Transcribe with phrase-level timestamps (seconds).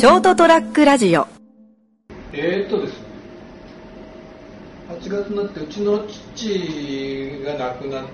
[0.00, 1.26] ショートトラックラジオ。
[2.32, 2.98] えー、っとですね
[4.88, 8.04] 8月になってうちの父が亡くなっ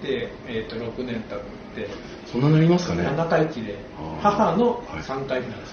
[0.00, 1.40] て、えー、っと6年経っ
[1.76, 1.90] て
[2.24, 3.76] そんなになりますかね？7回忌で
[4.22, 5.02] 母のはい。
[5.02, 5.72] 3回忌なんです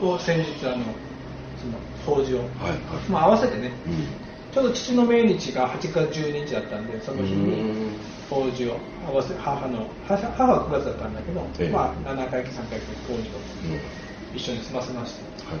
[0.00, 2.78] よ、を先日あのその法事を、はいはい。
[3.10, 4.54] まあ、合わせてねうん。
[4.54, 7.90] ちょうど父の命日が8月12日だったんでその日うにん。
[8.30, 11.68] 法事を合わせ母の母母は9月だったんだけど、ええ。
[11.68, 13.18] まあ、7回忌3回忌法事を。
[13.18, 14.00] うん
[14.34, 15.60] 一緒に済ませましてはい。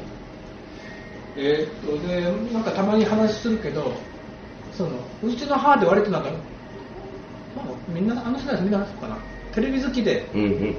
[1.36, 3.92] えーっとでなんかたまに話するけど
[4.72, 4.90] その
[5.22, 6.30] うちの母で割となんか、
[7.54, 9.16] まあ、みんなあの世代みんなそうかな。
[9.52, 10.74] テレビ好きで、うんうん。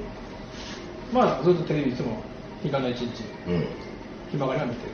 [1.12, 2.22] まあ、ずっとテレビいつも
[2.62, 3.64] 日がない一日うん。
[4.30, 4.92] 暇がりは見てる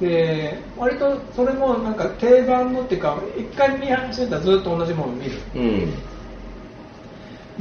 [0.00, 5.32] で割とそれもなんか定番のっていうか一回見始めたらずっと同じものを見る。
[5.54, 5.92] うん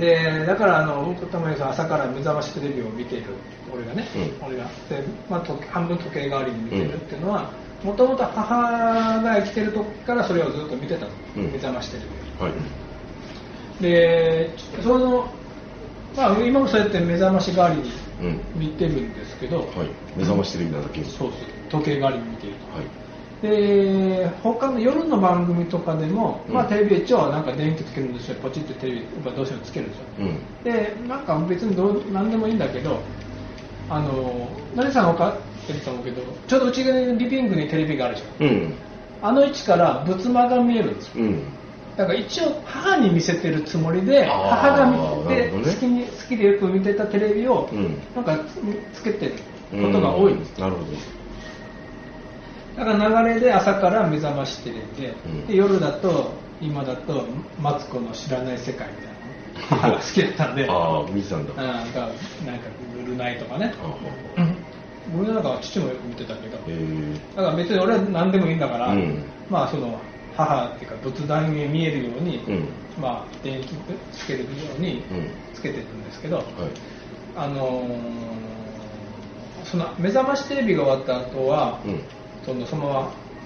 [0.01, 3.27] でだからあの僕たまにその朝から目覚ましテレビを見ている。
[3.71, 4.03] 俺がね、
[4.41, 4.47] うん。
[4.47, 4.65] 俺が。
[4.89, 7.51] で、まあ、時半分時計代わりに見てるっていうのは
[7.83, 11.43] もともと母が生きてる時からそれをずっと見てたの、うん。
[11.51, 12.09] 目覚ましテレビ
[12.41, 12.43] を。
[12.45, 12.53] はい。
[13.83, 14.49] で
[14.81, 15.27] その、
[16.17, 18.41] まあ、今もそうやって目覚まし代わりにうん。
[18.55, 19.67] 見てるんですけど、はい。
[20.17, 21.31] 目覚ましテレビなだけそうそう。
[21.69, 22.77] 時計代わりに見ていると。
[22.77, 23.01] はい
[23.41, 28.35] で他の夜の番組とかでも、まあ、うんテレビ一応なんか電気つけるんですよ。
[28.41, 30.63] ポチってテレビまあどうしてもつけるんですようん。
[30.63, 32.99] でなんか別にどう何でもいいんだけど
[33.89, 38.47] あの何さん分かってると思うけどちょうどうちのリビングにテレビがあるじゃん。
[38.47, 38.73] うん。
[39.23, 41.25] あの位置から仏間が見えるんですよ。
[41.25, 41.43] うん。
[41.97, 45.63] だから一応母に見せてるつもりで母が見てね。
[45.63, 47.97] 好きに好きでよく見てたテレビをうん。
[48.15, 48.37] なんか
[48.93, 49.33] つつけてる
[49.71, 50.59] ことが多いんです。
[50.59, 50.85] なるほど
[52.75, 55.47] だから流れで朝から目覚ましテレビで,、うん。
[55.47, 57.25] で夜だと今だと
[57.59, 59.17] マツコの知らない世界みたいなの。
[59.69, 60.67] 母 が好きだったんで。
[60.69, 61.53] ああ見てたんだ。
[61.57, 62.11] あなんかなんか
[62.95, 63.73] ブルーナイとかね。
[63.83, 64.41] あ
[65.15, 66.57] ブルーナイとかは父もよく見てたけど。
[66.67, 66.71] え。
[66.71, 69.23] ーだから別に俺は何でもいいんだから、うん。
[69.49, 69.99] まあその
[70.37, 72.67] 母っていうか仏壇に見えるように、うん。
[73.01, 73.75] まあ電気
[74.13, 74.45] つけるよ
[74.77, 75.29] うにうん。
[75.53, 76.45] つけてるんですけど、はい。
[77.35, 77.85] あのー
[79.63, 82.01] その目覚ましテレビが終わった後は、うん
[82.45, 82.93] そのそのま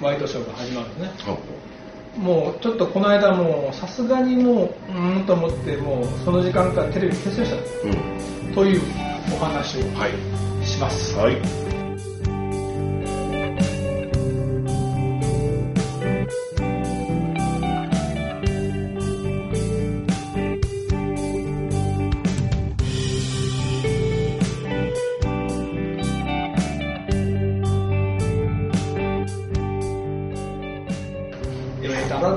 [0.02, 7.88] まワイドショーが始まるんですねあもうちょっとこの間もうさすがにもううーんと思ってもうその時間からテレビ消しました。
[7.88, 8.54] うん。
[8.54, 8.82] という
[9.34, 10.66] お話をはい。
[10.66, 11.16] します。
[11.18, 11.36] はい。
[11.36, 11.65] え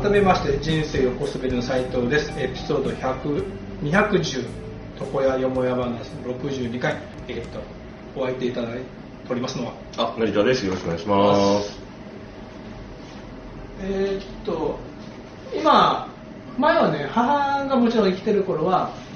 [0.08, 2.32] 改めまして人生横滑りの斉藤です。
[2.40, 3.44] エピソード100
[3.82, 4.46] 210
[4.98, 6.96] 床屋よもや話62回
[7.28, 7.60] えーと
[8.16, 8.84] お相手いただいて
[9.28, 9.74] おりますのは。
[9.98, 10.64] あ成田です。
[10.64, 11.78] よろしくお願いします。
[13.82, 14.78] えーっと
[15.54, 16.08] 今
[16.56, 19.07] 前はね母がもちろん生きてる頃はえー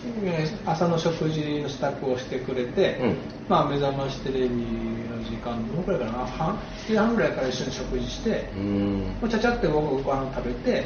[0.67, 3.17] 朝の食事の支度をしてくれて、うん。
[3.49, 8.99] まあ、目覚ましテレビの時間どのくらいかな半7時半ぐらいから一緒に食事してう、ん。
[9.21, 10.85] もうちゃちゃって僕ご飯食べて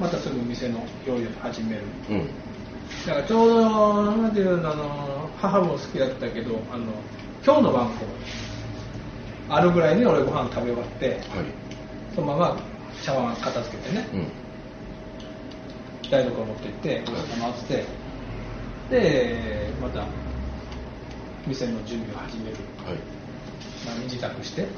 [0.00, 1.82] またすぐ店の料理を始める。
[2.10, 2.26] うん。
[3.06, 6.84] だからちょうどなんていうのあの母も好きだったけどあの
[7.44, 7.90] 今日の晩
[9.48, 11.20] ごあるぐらいに俺ご飯食べ終わってはい。
[12.14, 12.56] そのまま
[13.04, 14.08] 茶碗片付けてね。
[14.14, 14.46] うん。
[16.10, 18.05] 台所持って行ってお日様って
[18.90, 20.04] でまた
[21.46, 22.96] 店の準備を始める、はい。
[23.86, 24.62] まあ、身支度して。
[24.62, 24.70] はい。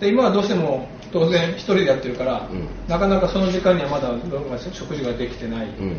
[0.00, 2.66] で今はどうしても当然一人でやってるから、うん。
[2.88, 4.08] なかなかその時間にはまだ
[4.72, 5.96] 食事ができてない、うん。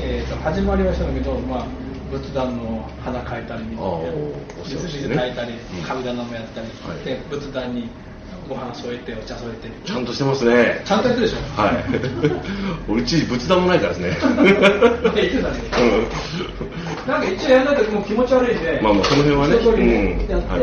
[0.00, 1.66] えー、と始まりはしたんだけど、まあ、
[2.10, 3.80] 仏壇の花描いたりあー
[4.60, 5.84] お世話して水ね炊いたりうん。
[5.84, 7.04] 神棚もやったり、はい。
[7.04, 7.88] で仏壇に
[8.50, 9.70] ご飯添えてお茶添えて。
[9.86, 10.82] ちゃんとしてますね。
[10.84, 11.62] ちゃんとやってるでしょ？
[11.62, 11.84] はい。
[12.90, 14.18] 俺うち仏壇もないからですね
[15.14, 15.50] 言ってた。
[15.50, 15.60] ね
[17.06, 19.54] うなんか一応やらないともう気持ち悪いんで、まあまあその辺はね。
[19.54, 20.60] ねうんやって、はい。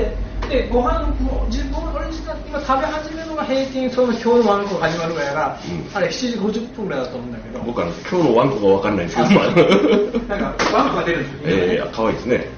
[0.49, 5.97] でご飯も自分俺今食べ始めるのが平均その今日のワンコが始まるぐらいが、うん。
[5.97, 7.63] あれ7時50分ぐらいだと思うんだけど。
[7.63, 12.56] ん僕は今日のワンコが分かんないんですけど なんかワンコが出るんですよ、えー、かわいいですね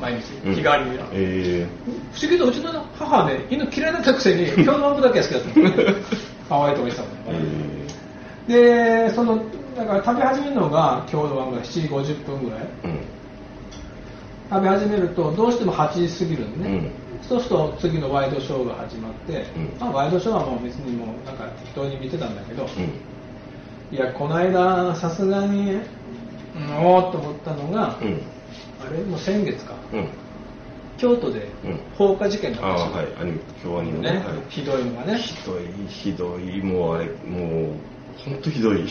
[0.00, 0.54] 毎日うん。
[0.54, 1.66] 日替わりに、え
[2.12, 5.94] 不思議とうちの母はね犬嫌い だったくせに今日のワンコだけは好きだったの
[6.48, 7.94] 可愛いとか言ってたもー、んね、
[8.48, 8.52] え
[9.08, 9.40] でその
[9.76, 11.80] だから食べ始めるのが今日のワンコが7時
[12.12, 12.60] 50分ぐらい。
[12.60, 13.00] ー、うん。
[14.48, 16.90] 食べ始めるとどうしても8時過ぎるんでね、うん。
[17.28, 19.70] そうすると次のワイドショーが始まって、うん。
[19.80, 23.96] まあ、ワイドショーはもう別にもうなんか適当に見てたんだけど、うん。
[23.96, 28.20] いやこの間さすがにうんおーっと思ったのが、うん
[28.80, 29.02] あれ？
[29.04, 29.74] もう先月か。
[29.92, 30.08] うん。
[30.98, 31.80] 京都でうん。
[31.96, 33.06] 放火事件があああったはい。
[33.20, 34.18] アニメ京アニね、はい。
[34.48, 35.18] ひどいのがね。
[35.18, 37.72] ひどいひどいもうあれもう
[38.24, 38.82] 本当ひどい。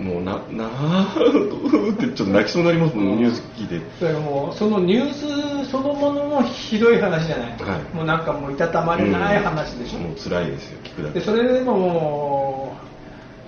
[0.00, 1.14] もう ななあ
[1.92, 3.80] ってちょっと泣きそうになりますもんニュース聞いて。
[3.98, 5.12] それがもうそのニュー
[5.64, 7.94] スそのものもひどい話じゃない、はい。
[7.94, 11.18] もうなんかもういたたまれない話でしょ、もう辛いですよ聞くだけ。
[11.20, 12.49] でそれでももう、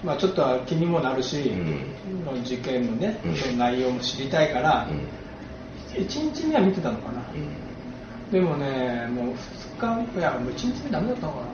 [0.04, 2.44] まあ、ちょっとは気にもなるし、うん。
[2.44, 3.58] 事件のね、うん。
[3.58, 6.02] 内容も知りたいから、うん。
[6.02, 8.32] 1日目は見てたのかな、うん。
[8.32, 9.34] でもねもう
[9.78, 11.44] 2日いやもう1日目ダメだったのかな。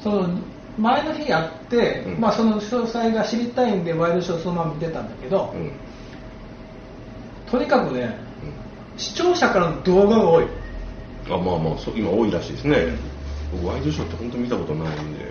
[0.00, 0.38] その
[0.78, 2.20] 前の日やって、うん。
[2.20, 5.72] まあ、その詳細が知りたいんでワイドショーそのまま見てたんだけど、うん。
[7.50, 8.16] とにかくね
[8.96, 10.46] 視聴者からの動画が多い。
[11.26, 12.76] あまあまあ今多いらしいですね。
[13.52, 15.26] 僕ワイドショーって本当見たことないんで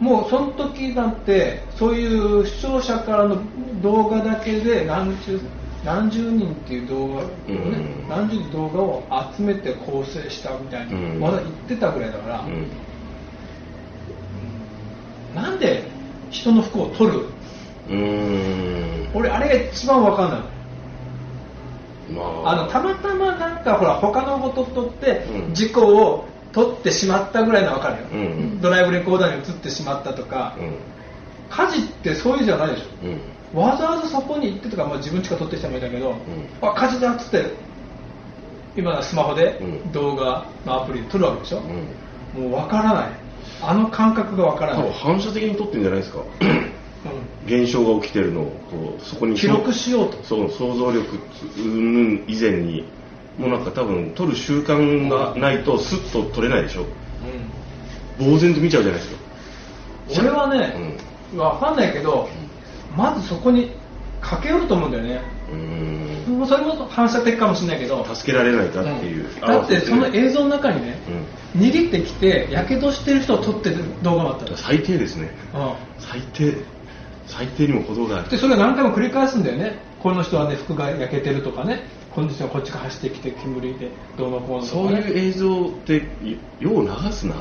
[0.00, 3.38] もうその時なんてそういう視聴者からの
[3.82, 5.40] 動画だけで何十
[5.84, 8.08] 何十人っていう動画をね、うん。
[8.08, 9.02] 何十人動画を
[9.36, 11.20] 集めて構成したみたいな、うん。
[11.20, 12.66] まだ言ってたぐらいだから、うん。
[15.34, 15.84] なんで
[16.30, 17.26] 人の服を取る？
[19.14, 20.40] 俺あれが一番わかんない。
[22.12, 22.50] まあ。
[22.52, 25.54] あのたまたまなんかほら他のこと取ってうん。
[25.54, 28.20] 事故を取ってしまったぐらいのわかるよ、うん。
[28.20, 28.24] う
[28.56, 30.74] んドライブレコーダーに映ってしまったとか、うん。
[31.50, 32.84] 火事ってそういうじゃないでしょ。
[33.54, 33.60] うん。
[33.60, 36.14] わざわざそこに行ってとか、まあ、自分ちから撮ってきた人もいたけど、ん。
[36.62, 37.52] あ火事だっつって
[38.76, 39.92] 今のスマホでうん。
[39.92, 41.60] 動画のアプリで撮るわけでしょ、
[42.36, 42.42] うん。
[42.42, 43.10] もうわからない。
[43.62, 44.82] あの感覚がわからない。
[44.82, 46.20] 多分、反射的に撮ってるんじゃないですか。
[46.20, 46.24] う
[47.46, 47.84] 現象
[53.38, 56.86] もうなんか多分撮る習慣がないとスッと撮れないでしょ。
[58.18, 59.18] 呆然と見ちゃうじゃないですか。
[60.20, 60.96] 俺はね、
[61.36, 62.28] わかんないけど
[62.96, 63.70] まずそこに
[64.20, 65.22] 駆け寄ると思うんだよね。
[65.52, 65.54] う
[66.42, 66.46] ん。
[66.46, 68.04] それも反射的かもしれないけど。
[68.12, 69.40] 助けられないかっていう、うん。
[69.40, 70.98] だってその映像の中にね
[71.54, 71.62] うん。
[71.62, 74.56] 逃げてきてやけどしてる人を撮ってる動画もあったの。
[74.56, 75.30] 最低ですね。
[75.54, 75.72] うん。
[76.00, 76.54] 最低。
[77.26, 78.30] 最低にも程がある。
[78.30, 79.78] でそれを何回も繰り返すんだよね。
[80.02, 81.82] この人はね服が焼けてるとかね
[82.18, 86.02] この人はこっちから走ってきて煙でどうのこうのとそういう映像って
[86.58, 87.36] よう流すな。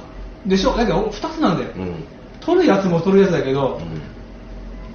[0.46, 0.78] でしょ？
[0.78, 2.04] だけど2つなんだよ、うん。
[2.42, 3.82] 撮るやつも撮るやつだけど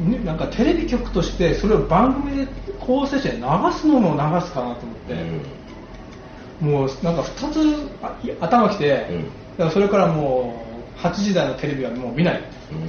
[0.00, 0.12] う、ん。
[0.12, 3.38] ねなんかテレビ局としてそれを番組で構成して流
[3.73, 5.17] すのも流すかなと思って、
[6.64, 9.25] もうなんか2つ頭きて、うん。
[9.25, 10.64] だからそれからも
[10.96, 12.43] う8時台のテレビはもう見ない。
[12.70, 12.82] うん。
[12.82, 12.88] うん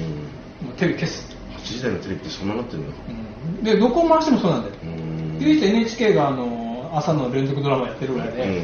[0.67, 3.63] もうテレビ消す、8時台のテレビってそんななってるの？
[3.63, 5.37] でどこを回してもそうなんだよ、うん。
[5.39, 6.45] 唯一 NHK があの
[6.93, 8.63] 朝の連続ドラマやってるぐらいで、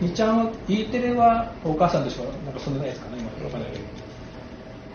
[0.00, 2.24] ににちゃんは E テレはお母さんでしょ？
[2.44, 3.44] なんかそんなないですかね今。
[3.44, 3.60] わかん。
[3.62, 3.84] ないけど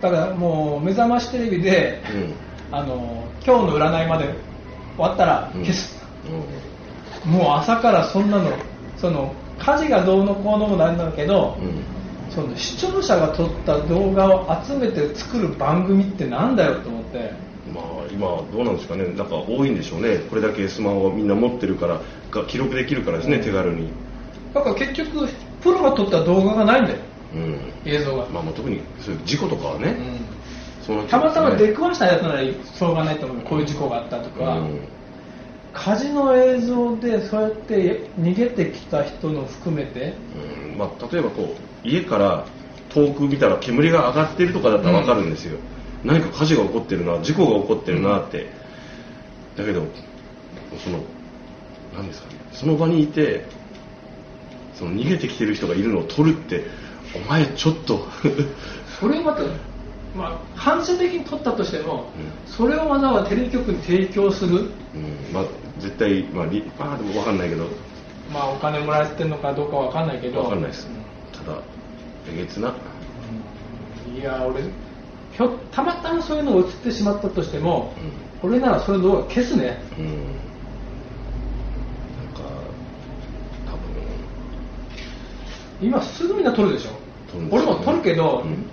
[0.01, 2.01] だからもう目覚ましテレビで、
[2.71, 4.25] あの今日の占いまで
[4.95, 5.62] 終わったらうん。
[5.62, 5.98] 消す、
[7.25, 7.31] うん。
[7.31, 8.51] もう朝からそんなの
[8.98, 11.83] その火事がどうのこうのもなんだけど、うん。
[12.30, 17.31] その視聴者が撮った動画を集めて作る番組ってなんだよと思って
[17.74, 19.06] まあ今どうなんですかね。
[19.06, 20.18] なんか多いんでしょうね。
[20.30, 23.44] これだけスマホをみんな持ってるからが記録できるからですね、うん。
[23.44, 23.90] 手軽に。
[24.54, 25.28] だから結局
[25.62, 27.00] プロが撮った動画がないんだよ。
[27.34, 27.60] うん。
[27.86, 29.96] 映像が、まあまあ特にそういう事故とかはね、
[30.81, 30.86] うん。
[30.86, 33.38] そうなっちたまたま出くわしたやつならしょうがないと思う。
[33.44, 34.80] こういう事故があったとか、うん。
[35.74, 40.14] 火事の映像でそうやって逃げてきた人の含めて。
[40.71, 40.78] うん。
[40.78, 42.45] まあ、例えばこう家から
[42.90, 45.57] 遠く見たら煙が上がってるとかだったら分かるんですよ、
[46.04, 48.47] 何か火事が起こってるな事故が起こってるなって、
[49.56, 49.87] だけど
[50.83, 50.99] その
[51.95, 52.35] 何ですかね。
[52.51, 53.45] その場にいて
[54.75, 56.66] その逃げてきてる人がいるのを撮るって
[57.16, 58.07] お前ちょっと。
[58.99, 59.44] それをまた、
[60.16, 62.11] まあ、反射的に撮ったとしても、
[62.47, 65.33] うそれをわざわざテレビ局に提供する、うん。
[65.33, 65.44] まあ、
[65.80, 67.66] 絶対、まあ、りまあでも分かんないけど。
[68.33, 70.42] まあ、お金もらえてるのかどうかわかんないけど。
[70.42, 70.87] 分かんないです。
[71.31, 71.59] ただ
[72.31, 72.69] えげつな。
[72.69, 72.71] う
[74.13, 74.63] んいや俺
[75.37, 77.94] ひょたまたまそういうのが映ってしまったとしても、
[78.44, 79.79] う俺ならそれの動画消すね。
[79.97, 80.06] うん。
[80.06, 80.15] なん
[82.33, 82.41] か
[83.65, 83.79] 多分。
[85.79, 86.91] 今すぐみんな撮るでしょ？
[87.51, 88.65] 俺も撮るけど、うん。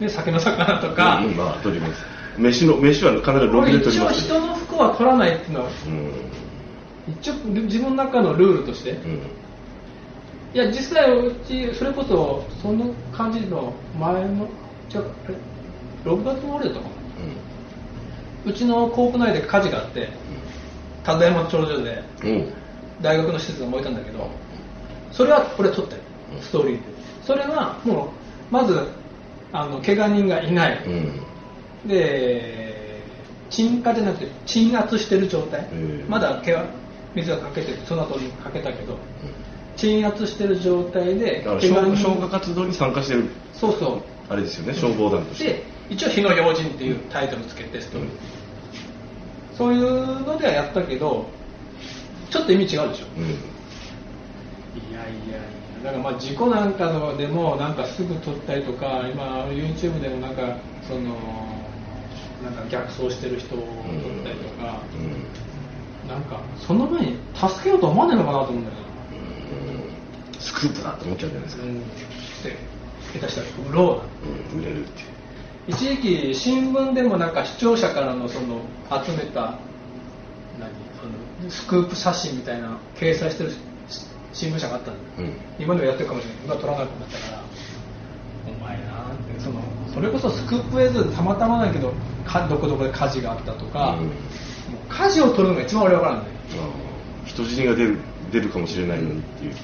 [0.00, 2.02] ね、酒の魚とか、うんまあ撮ります。
[2.38, 7.12] 飯の飯は必ずロで撮り一応ます人の服は撮らないっていうのはうん。
[7.12, 9.20] 一応自分の中のルールとして、うん。
[10.54, 14.48] いや実際うちそれこそその感じの前の
[14.88, 15.04] じゃあ
[16.04, 16.90] 6月の終わりだったかな。
[18.44, 20.08] うちの校区内で火事があって
[21.04, 22.30] 田山頂上でうん。
[22.30, 22.52] うん
[23.02, 24.28] 大学の施設が燃えたんだけど
[25.10, 26.02] それはこれ撮ったよ
[26.34, 26.42] うん。
[26.42, 26.82] ストーリーで。
[27.24, 28.12] それはも
[28.50, 28.78] うまず
[29.52, 31.88] あの怪我人がいない、うん。
[31.88, 33.02] で
[33.48, 36.04] 鎮火じゃなくて鎮圧してる状態、うん。
[36.08, 36.66] まだけわ
[37.14, 38.98] 水がかけてその後にかけたけど
[39.76, 43.30] 鎮圧してる状態で消消火活動に参加してる。
[43.54, 44.02] そうそう。
[44.28, 45.44] あれですよね消防団として。
[45.44, 48.10] で一応「火の用心」っていうタイトルつけてストーリー、
[49.56, 51.26] そういうのではやったけど
[52.30, 53.06] ちょっと意味違うでしょ。
[53.18, 53.24] うん。
[53.26, 55.40] いやいやい
[55.82, 60.56] やだからまあ事故なんかのでもなんかすぐ撮ったりとか今 YouTube でもなんか
[60.86, 61.16] その
[62.44, 63.66] なんか逆走してる人を撮っ
[64.24, 64.80] たりとか、
[66.08, 68.76] なんかその前に助けようと思わないのかなと思うんだよ
[70.34, 70.40] うん。
[70.40, 71.86] スクープだって思っちゃうじゃないですか、な、うん、で
[73.12, 74.02] 下手したら売ろ
[74.54, 75.08] ううん売れるっていう
[75.68, 78.60] 一時期新聞でもなんか視聴者からのその
[79.04, 79.58] 集めた
[80.58, 83.56] 何そのスクープ写真みたいな掲載してるし
[84.32, 85.28] 新聞社があったんだよ。
[85.28, 85.34] うん。
[85.58, 86.44] 今でもやってるかもしれない。
[86.44, 87.42] 今撮らなくなったから
[88.46, 89.60] お前なってその
[89.92, 91.92] それこそスクープ映像でたまたまだけど
[92.24, 94.10] かどこどこで火事があったとか、うん。
[94.88, 97.98] 火事を撮るのが一番俺分からんねあー人死にが出る
[98.32, 99.54] 出るかもしれないのにっていう。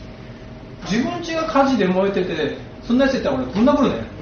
[0.90, 4.15] 自分家が火事で燃えててそんなやついたら俺ぶん殴るね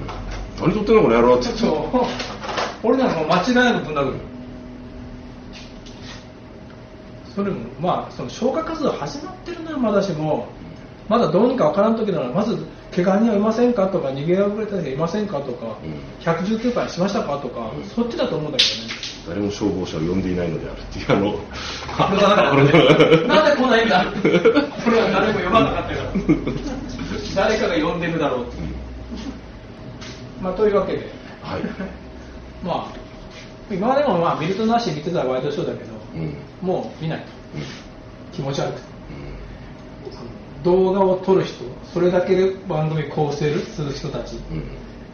[0.59, 1.45] 何撮ってんのこの野郎って。
[1.57, 2.87] そう。
[2.87, 4.17] 俺ならもう間違いなくぶん殴る。
[7.35, 10.47] それもまあその消火活動始まってるのはまだしも。
[11.07, 12.57] まだどうにかわからん時ならまず
[12.95, 16.23] 怪我人はいませんかとか逃げ遅れた人いませんかとか、うん。
[16.23, 17.83] 119回しましたかとか、うん。
[17.83, 19.05] そっちだと思うんだけどね。
[19.27, 21.33] 誰も消防車を呼んでいないのであるっていうあの
[23.27, 26.09] なんで来ないんだこれは誰も呼ばなかったから。
[27.49, 28.74] 誰かが呼んでるだろうって
[30.45, 30.99] まあというわけで。
[31.41, 31.61] はい、
[32.63, 36.21] まあ今でもまあ見るとなし見てたらワイドショーだけど、うん。
[36.21, 37.25] うんもう見ないと。
[38.31, 38.87] 気持ち悪くて。
[40.57, 40.63] うん。
[40.63, 44.39] 動画を撮る人それだけで番組構成する人たち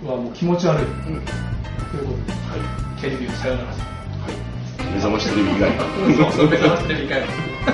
[0.04, 0.10] うん。
[0.10, 0.86] はもう気持ち悪い。
[0.86, 2.34] といううんことで。
[2.34, 3.02] はい。
[3.02, 3.68] テレビをさよなら。
[3.68, 4.94] はい。
[4.94, 5.72] 目覚ましテレビ以外。
[6.16, 7.72] そうそう目覚ましテレビ以外は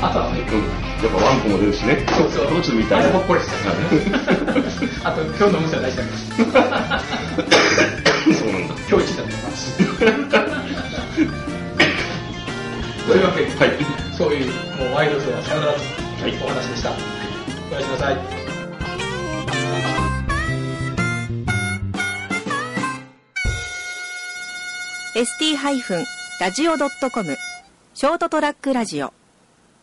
[0.02, 0.58] 朝はねうん
[1.00, 2.04] やっぱワンコも出るしね。
[2.10, 2.46] そうそう。
[2.48, 3.00] こっち見たい。
[3.00, 3.52] あれほっこりして
[5.02, 6.02] あと今日の運勢は大事だ
[8.36, 8.74] そうなんだ。
[8.86, 9.32] 今日一だね
[13.08, 13.72] というわけで、はい。
[14.16, 14.46] そういう
[14.76, 15.84] もうワイドショーはさよならとは
[16.28, 16.34] い。
[16.44, 16.92] お話でした、お
[17.74, 18.18] やすみなさい。
[25.14, 27.36] ST-radio.com
[28.00, 29.12] ショートトラックラジオ。